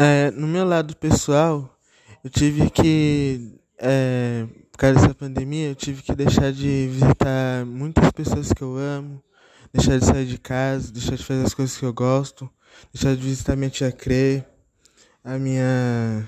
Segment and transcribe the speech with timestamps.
[0.00, 1.76] É, no meu lado pessoal,
[2.22, 8.08] eu tive que, é, por causa dessa pandemia, eu tive que deixar de visitar muitas
[8.12, 9.20] pessoas que eu amo,
[9.72, 12.48] deixar de sair de casa, deixar de fazer as coisas que eu gosto,
[12.94, 14.44] deixar de visitar minha tia Crê,
[15.24, 16.24] a minha,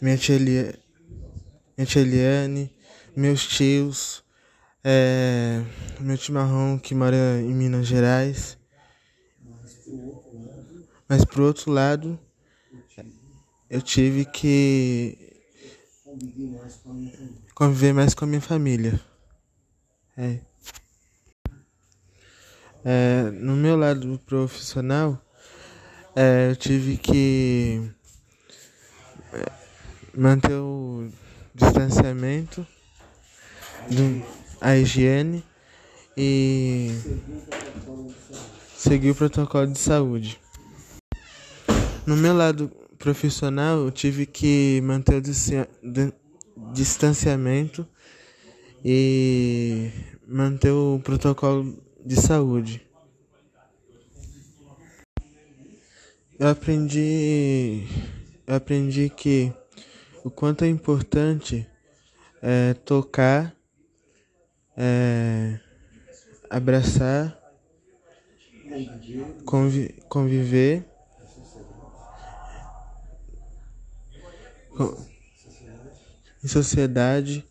[0.00, 2.72] minha tia, minha tia Eliane,
[3.16, 4.22] meus tios,
[4.84, 5.60] é,
[5.98, 8.56] meu tio Marrom que mora em Minas Gerais.
[11.08, 12.16] Mas pro outro lado,
[13.68, 15.16] eu tive que
[17.54, 19.00] conviver mais com a minha família.
[20.16, 20.40] É.
[22.84, 25.22] É, no meu lado profissional,
[26.16, 27.90] é, eu tive que
[29.32, 29.52] é,
[30.14, 31.08] manter o
[31.54, 32.66] distanciamento,
[33.88, 34.24] do,
[34.60, 35.44] a higiene
[36.16, 36.90] e
[38.76, 40.40] seguir o protocolo de saúde.
[42.06, 47.86] No meu lado profissional, eu tive que manter o distanciamento
[48.84, 49.90] e
[50.26, 52.86] manter o protocolo de saúde.
[56.38, 57.86] Eu aprendi,
[58.46, 59.52] eu aprendi que
[60.24, 61.66] o quanto é importante
[62.40, 63.54] é, tocar,
[64.74, 65.60] é,
[66.48, 67.38] abraçar,
[69.44, 70.89] convi conviver
[76.42, 77.44] em sociedade,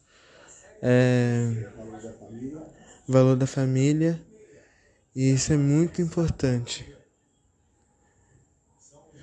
[0.82, 1.66] é,
[3.08, 4.20] valor da família,
[5.16, 6.86] e isso é muito importante.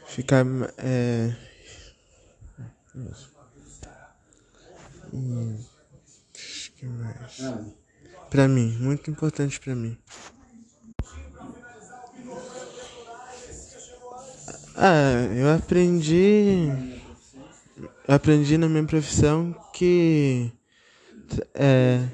[0.06, 0.44] Ficar.
[0.78, 1.34] É,
[6.76, 7.40] que mais?
[8.30, 9.96] Pra mim, muito importante pra mim.
[14.76, 16.95] Ah, eu aprendi
[18.08, 20.52] aprendi na minha profissão que
[21.54, 22.06] é,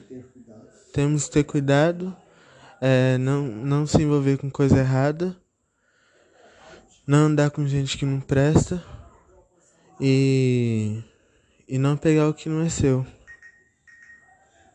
[0.92, 2.16] temos que ter cuidado,
[2.80, 5.36] é, não, não se envolver com coisa errada,
[7.06, 8.82] não andar com gente que não presta
[10.00, 11.02] e,
[11.68, 13.06] e não pegar o que não é seu.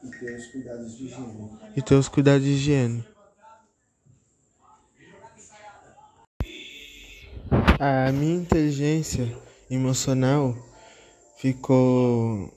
[0.03, 1.59] E ter os cuidados de higiene.
[1.75, 3.05] E ter os cuidados de higiene.
[7.79, 9.35] A minha inteligência
[9.69, 10.55] emocional
[11.37, 12.51] ficou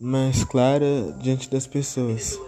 [0.00, 2.38] mais clara diante das pessoas.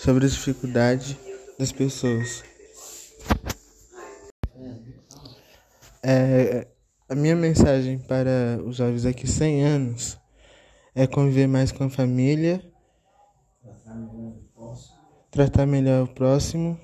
[0.00, 1.18] Sobre a dificuldade
[1.58, 2.42] das pessoas.
[6.02, 6.66] É,
[7.08, 10.18] a minha mensagem para os jovens daqui 100 anos
[10.94, 12.64] é conviver mais com a família,
[15.30, 16.78] tratar melhor o próximo,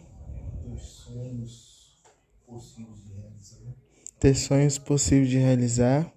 [4.21, 6.14] ter sonhos possíveis de realizar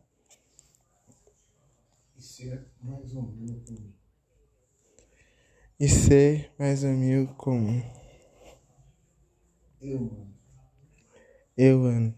[2.19, 3.93] ser mais um amigo comum.
[5.79, 7.81] E ser mais um amigo comum.
[9.79, 10.33] Eu amo.
[11.55, 12.13] Eu amo.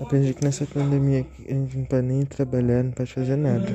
[0.00, 3.66] Aprendi que nessa pandemia a gente não pode nem trabalhar, não pode fazer nada.